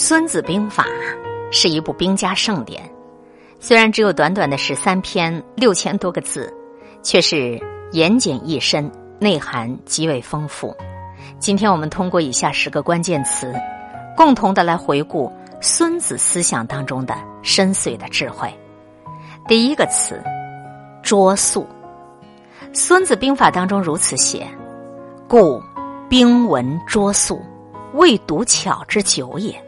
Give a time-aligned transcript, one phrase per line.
[0.00, 0.84] 孙子兵法》
[1.50, 2.88] 是一部兵家盛典，
[3.58, 6.54] 虽然只有短短的十三篇六千多个字，
[7.02, 7.60] 却是
[7.90, 8.88] 言简意深，
[9.18, 10.72] 内涵极为丰富。
[11.40, 13.52] 今天我们通过以下十个关键词，
[14.16, 18.48] 共同的来回顾孙子思想当中的深邃的智慧。
[19.48, 20.22] 第一个词，
[21.02, 21.66] 拙速。
[22.72, 24.46] 《孙子兵法》当中如此写
[25.26, 25.60] ：“故
[26.08, 27.42] 兵文拙速，
[27.94, 29.60] 未读巧之久也。”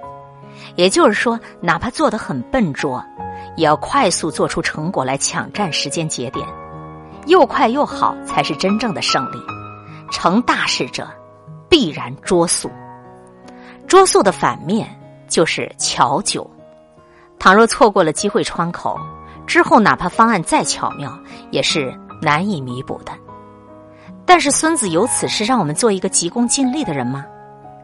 [0.77, 3.05] 也就是说，哪怕做得很笨拙，
[3.57, 6.47] 也要快速做出成果来抢占时间节点，
[7.27, 9.39] 又快又好才是真正的胜利。
[10.11, 11.09] 成大事者
[11.69, 12.71] 必然拙速，
[13.87, 14.89] 拙速的反面
[15.29, 16.49] 就是巧久。
[17.39, 18.99] 倘若错过了机会窗口，
[19.47, 21.17] 之后哪怕方案再巧妙，
[21.51, 23.13] 也是难以弥补的。
[24.27, 27.25] 但是孙子有此是让我们做一个急功近利的人吗？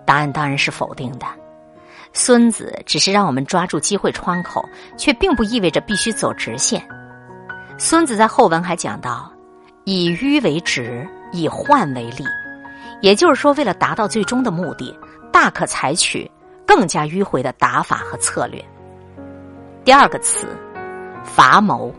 [0.04, 1.26] 答案当然是否定的。
[2.18, 4.66] 孙子只是让我们抓住机会窗口，
[4.96, 6.82] 却并不意味着必须走直线。
[7.76, 9.30] 孙子在后文还讲到
[9.84, 12.24] ：“以迂为直，以患为利。”
[13.02, 14.98] 也就是说，为了达到最终的目的，
[15.30, 16.28] 大可采取
[16.66, 18.64] 更加迂回的打法和策略。
[19.84, 20.46] 第二个词，
[21.22, 21.94] 伐谋。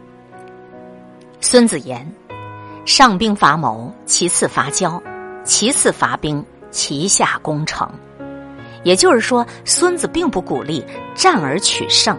[1.39, 2.11] 孙子言
[2.87, 4.99] ：“上兵伐谋，其次伐交，
[5.43, 7.87] 其次伐兵，其下攻城。”
[8.87, 10.81] 也就是说，孙子并不鼓励
[11.13, 12.17] 战而取胜，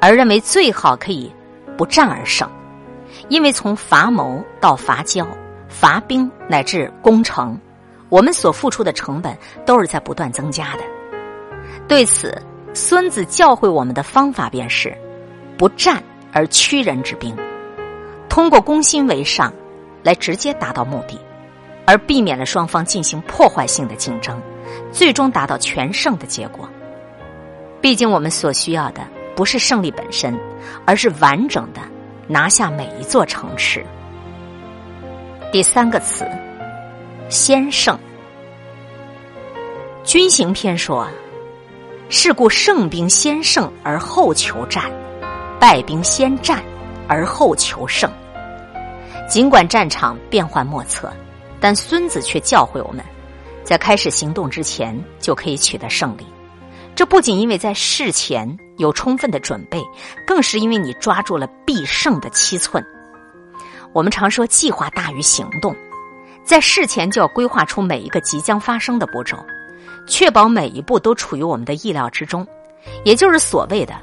[0.00, 1.28] 而认为最好可以
[1.76, 2.48] 不战而胜，
[3.28, 5.26] 因为从伐谋到伐交、
[5.68, 7.60] 伐兵乃至攻城，
[8.08, 10.84] 我们所付出的成本都是在不断增加的。
[11.88, 12.40] 对此，
[12.72, 14.96] 孙子教诲我们的方法便是：
[15.58, 16.00] 不战
[16.32, 17.36] 而屈人之兵，
[18.28, 19.52] 通过攻心为上，
[20.04, 21.18] 来直接达到目的，
[21.84, 24.40] 而避免了双方进行破坏性的竞争。
[24.92, 26.68] 最终达到全胜的结果。
[27.80, 29.02] 毕竟，我们所需要的
[29.34, 30.38] 不是胜利本身，
[30.84, 31.80] 而是完整的
[32.26, 33.84] 拿下每一座城池。
[35.52, 36.26] 第三个词，
[37.28, 37.96] 先胜。
[40.02, 41.06] 军行篇说
[42.08, 44.90] ：“是故胜兵先胜而后求战，
[45.60, 46.62] 败兵先战
[47.08, 48.10] 而后求胜。”
[49.28, 51.12] 尽管战场变幻莫测，
[51.60, 53.04] 但孙子却教诲我们。
[53.66, 56.24] 在开始行动之前就可以取得胜利，
[56.94, 59.82] 这不仅因为在事前有充分的准备，
[60.24, 62.80] 更是因为你抓住了必胜的七寸。
[63.92, 65.74] 我们常说计划大于行动，
[66.44, 69.36] 在事前就要规划出每一个即将发生的步骤，
[70.06, 72.46] 确保每一步都处于我们的意料之中，
[73.04, 73.94] 也就是所谓的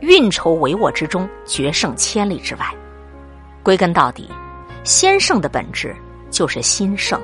[0.00, 2.64] 运筹帷幄之中，决胜千里之外。
[3.62, 4.26] 归根到底，
[4.82, 5.94] 先胜的本质
[6.30, 7.20] 就是心胜。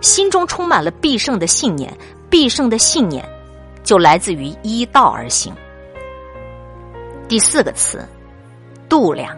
[0.00, 1.92] 心中充满了必胜的信念，
[2.30, 3.24] 必胜的信念
[3.82, 5.54] 就来自于依道而行。
[7.28, 8.06] 第四个词，
[8.88, 9.36] 度量，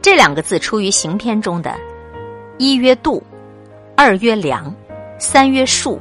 [0.00, 1.74] 这两个字出于行篇中的
[2.58, 3.22] “一曰度，
[3.96, 4.74] 二曰量，
[5.18, 6.00] 三曰数，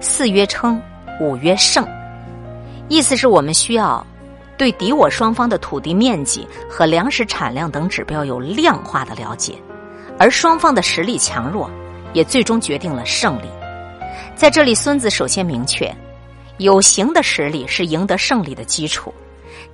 [0.00, 0.80] 四曰称，
[1.20, 1.86] 五曰胜”，
[2.88, 4.04] 意思是我们需要
[4.56, 9.54] 对敌我双方的土地面积和粮食产量等指标有量化的了解，
[10.18, 11.70] 而双方的实力强弱。
[12.16, 13.48] 也最终决定了胜利。
[14.34, 15.94] 在这里，孙子首先明确，
[16.56, 19.12] 有形的实力是赢得胜利的基础。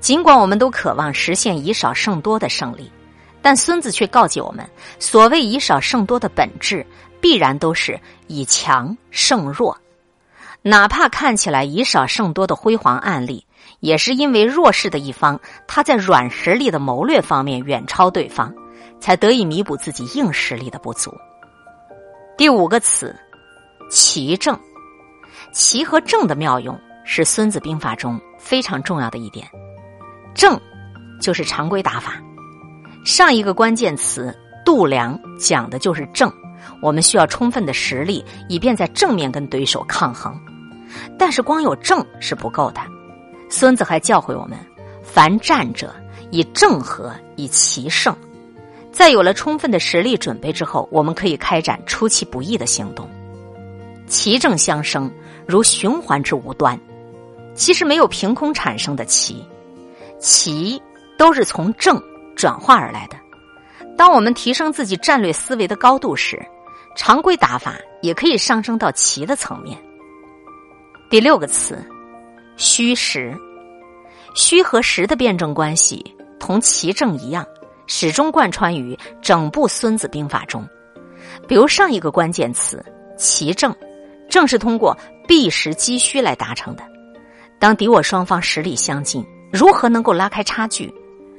[0.01, 2.91] 尽管我们都渴望实现以少胜多的胜利，
[3.41, 6.85] 但孙子却告诫我们，所谓以少胜多的本质，
[7.21, 9.79] 必然都是以强胜弱。
[10.63, 13.47] 哪怕看起来以少胜多的辉煌案例，
[13.79, 15.39] 也是因为弱势的一方
[15.69, 18.53] 他在软实力的谋略方面远超对方，
[18.99, 21.13] 才得以弥补自己硬实力的不足。
[22.35, 23.15] 第五个词，
[23.91, 24.59] 奇正，
[25.53, 29.47] 奇和正的妙用是《孙子兵法》中非常重要的一点。
[30.35, 30.59] 正
[31.21, 32.15] 就是常规打法。
[33.05, 34.35] 上一个关键词
[34.65, 36.33] 度量讲的就是正，
[36.81, 40.35] 我们需要充分的实力，以便在正面跟对手抗衡。
[41.19, 42.81] 但是光有正是不够的，
[43.51, 44.59] 孙子还教诲我们：
[45.03, 45.95] 凡战者
[46.31, 48.17] 以正和，以奇胜。
[48.93, 53.09] 在有了充分的实力准备之后，我们可以开展出其不意的行动。
[54.07, 55.11] 奇正相生，
[55.47, 56.79] 如循环之无端。
[57.55, 59.45] 其实没有凭空产生的奇，
[60.19, 60.81] 奇
[61.19, 62.01] 都是从正
[62.37, 63.17] 转化而来的。
[63.97, 66.41] 当我们提升自己战略思维的高度时，
[66.95, 69.79] 常规打法也可以上升到奇的层面。
[71.11, 71.79] 第六个词，
[72.57, 73.35] 虚实。
[74.35, 76.03] 虚和实的辩证关系
[76.41, 77.47] 同奇正一样。
[77.95, 80.67] 始终贯穿于整部《孙子兵法》中，
[81.47, 82.83] 比如上一个关键词
[83.19, 83.73] “其正”，
[84.31, 84.97] 正是通过
[85.29, 86.83] 避实击虚来达成的。
[87.61, 89.23] 当敌我双方实力相近，
[89.53, 90.93] 如何能够拉开差距，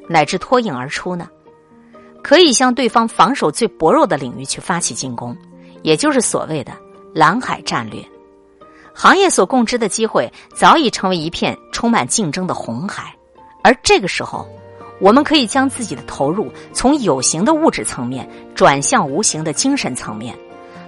[0.08, 1.28] 乃至脱颖而出呢？
[2.22, 5.36] 可以向对方防守最薄弱的领域去发起进攻，
[5.82, 6.72] 也就是所谓的
[7.16, 8.00] 蓝海战略。
[8.94, 13.12] 行业所共知的机会早已成为一片充满竞争的红海，
[13.64, 14.48] 而这个时候，
[15.04, 20.34] 我们可以将自己的投入从有形的物质层面转向无形的精神层面，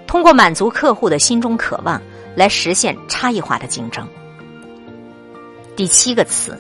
[0.08, 2.02] 通过满足客户的心中渴望
[2.34, 4.08] 来实现差异化的竞争。
[5.76, 6.58] 第七个词，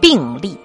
[0.00, 0.56] 并立。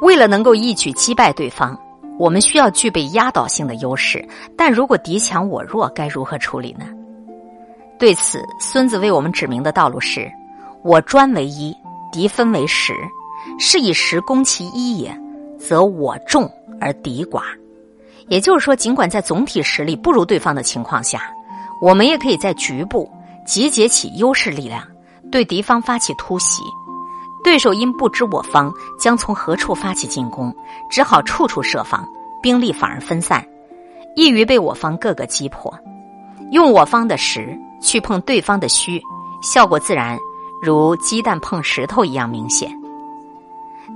[0.00, 1.78] 为了能够一举击败对方，
[2.18, 4.26] 我们需要具备压倒性的优势。
[4.58, 6.86] 但如果敌强我弱，该如何处理呢？
[7.96, 10.28] 对此，孙子为我们指明的道路是：
[10.82, 11.72] 我专为一，
[12.10, 12.92] 敌分为十，
[13.64, 15.16] 是以十攻其一也，
[15.56, 16.50] 则我众
[16.80, 17.42] 而敌寡。
[18.26, 21.32] 也就是说，尽管在总体实力不如对方的情况下，
[21.80, 23.08] 我们也可以在局部
[23.46, 24.82] 集结起优势力量，
[25.30, 26.60] 对敌方发起突袭。
[27.44, 30.52] 对手因不知我方将从何处发起进攻，
[30.90, 32.04] 只好处处设防，
[32.42, 33.46] 兵力反而分散，
[34.16, 35.72] 易于被我方各个击破。
[36.50, 39.00] 用我方的实去碰对方的虚，
[39.40, 40.18] 效果自然
[40.60, 42.76] 如鸡蛋碰石头一样明显。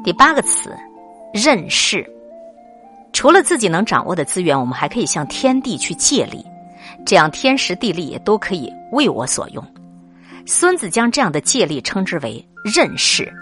[0.05, 0.75] 第八个词，
[1.33, 2.09] 任势。
[3.13, 6.45] 除了自己能掌握的资源，我们还可以向天地去借力，
[7.05, 9.65] 这样天时地利也都可以为我所用。
[10.45, 12.47] 孙子将这样的借力称之为。
[12.75, 13.33] 任势，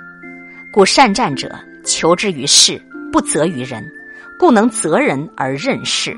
[0.71, 2.79] 故善战者求之于势，
[3.11, 3.83] 不责于人，
[4.39, 6.15] 故能择人而任势。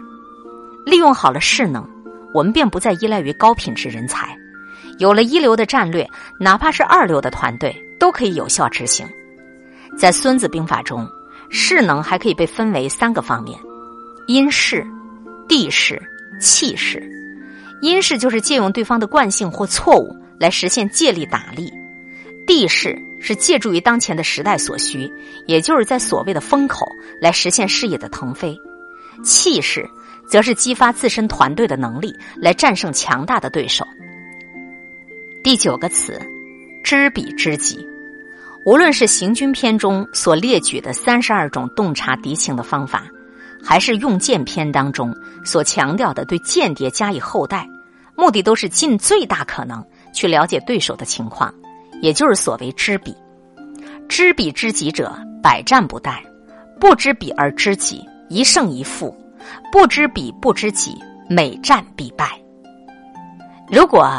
[0.85, 1.88] 利用好了势能，
[2.35, 4.37] 我们便不再依赖于高品质人才。
[4.99, 6.05] 有了一流的战略，
[6.41, 9.06] 哪怕是二流的团队都可以有效执行。
[9.96, 11.08] 在《孙子兵法》中，
[11.48, 13.58] 势能还可以被分为三个方面：
[14.26, 14.87] 因势、
[15.48, 16.00] 地势、
[16.40, 17.02] 气势。
[17.82, 21.72] 因势就是借用对方的惯性或错误来实现借力打力。
[22.46, 25.10] 地势是借助于当前的时代所需，
[25.46, 26.87] 也就是在所谓的风口
[27.20, 28.54] 来实现事业的腾飞；
[29.25, 29.88] 气势
[30.26, 33.87] 则是激发自身团队的能力来战胜强大的对手。
[35.42, 36.20] 第九个词，
[36.84, 37.87] 知彼知己。
[38.66, 43.04] 无论是行军篇中所列举的三十二种洞察敌情的方法，
[43.62, 45.14] 还是用剑篇当中
[45.44, 47.64] 所强调的对间谍加以厚待，
[48.16, 51.54] 目的都是尽最大可能去了解对手的情况。
[52.02, 53.16] 也就是所谓知彼，
[54.08, 56.14] 知彼知己者，百战不殆；
[56.80, 59.14] 不知彼而知己，一胜一负；
[59.70, 60.98] 不知彼不知己，
[61.30, 62.28] 每战必败。
[63.70, 64.10] 如果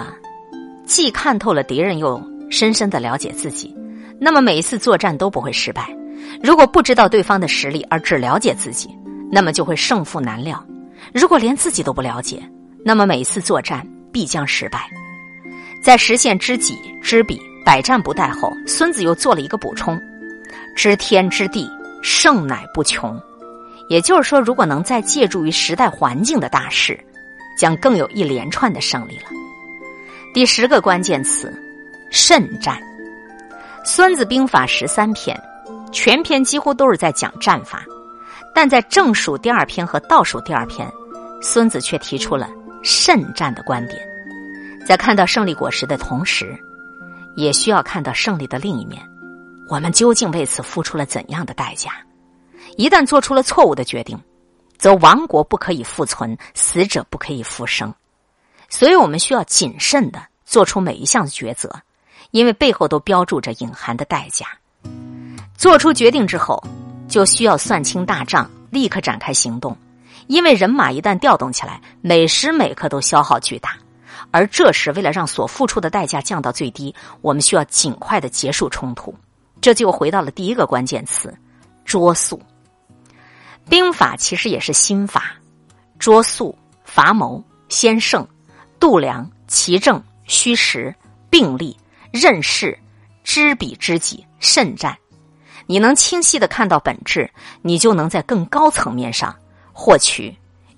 [0.85, 2.17] 既看透了敌人，又
[2.49, 3.75] 深深的了解自己，
[4.19, 5.89] 那么每一次作战都不会失败。
[6.43, 8.89] 如果不知道对方的实力而只了解自己，
[9.31, 10.63] 那么就会胜负难料。
[11.13, 12.41] 如果连自己都不了解，
[12.83, 14.89] 那么每一次作战必将失败。
[15.83, 17.39] 在实现知己知彼。
[17.65, 19.99] 百战不殆后，孙子又做了一个补充
[20.73, 21.69] ：“知天知地，
[22.01, 23.19] 胜乃不穷。”
[23.89, 26.97] 也就是说，如果能再借助于时代环境的大势，
[27.59, 29.25] 将更有一连串的胜利了。
[30.33, 31.53] 第十个关键词：
[32.09, 32.79] 慎战。
[33.89, 35.41] 孙子兵法十三篇，
[35.93, 37.85] 全篇几乎都是在讲战法，
[38.53, 40.91] 但在正数第二篇和倒数第二篇，
[41.41, 42.49] 孙子却提出了
[42.83, 43.97] 慎战的观点。
[44.85, 46.53] 在看到胜利果实的同时。
[47.37, 48.99] 也需要看到胜利的另一面，
[49.69, 51.91] 我们究竟为此付出了怎样的代价？
[52.77, 54.19] 一旦做出了错误的决定，
[54.77, 57.93] 则亡国不可以复存，死者不可以复生。
[58.67, 61.71] 所以我们需要谨慎的做出每一项抉择，
[62.31, 64.45] 因为背后都标注着隐含的代价。
[65.57, 66.63] 做出决定之后，
[67.07, 69.75] 就需要算清大账，立刻展开行动，
[70.27, 73.77] 因为人马一旦调动起来，每时每刻都消耗巨大。
[74.29, 79.15] 而这时，为了让所付出的代价降到最低，我们需要尽快的结束冲突。
[79.61, 81.33] 这就回到了第一个关键词：
[81.85, 82.39] 捉速。
[83.69, 85.33] 兵法其实也是心法，
[85.97, 88.27] 捉速、伐谋、先胜、
[88.79, 90.93] 度量、奇正、虚实、
[91.29, 91.75] 并立、
[92.11, 92.77] 认识、
[93.23, 94.95] 知彼知己、慎战。
[95.65, 97.29] 你能清晰的看到本质，
[97.61, 99.35] 你就能在更高层面上
[99.73, 100.33] 获取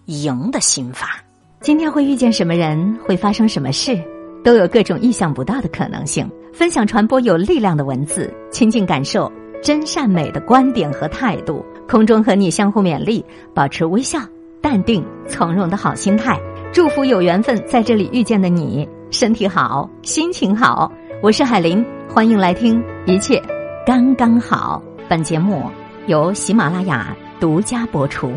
[0.06, 1.24] 赢的心法。
[1.62, 4.02] 今天会遇见什么人，会发生什么事，
[4.44, 6.30] 都有各种意想不到的可能性。
[6.54, 9.32] 分享传播有力量的文字，亲近感受
[9.62, 11.64] 真善美的观点和态度。
[11.88, 14.20] 空中和你相互勉励，保持微笑、
[14.62, 16.40] 淡定、从容的好心态。
[16.72, 20.92] 祝福有缘分在这里遇见的你，身体好，心情好。
[21.22, 23.44] 我是海林，欢迎来听，一切
[23.86, 24.82] 刚刚好。
[25.10, 25.70] 本节目
[26.08, 28.32] 由喜马拉雅独家播出。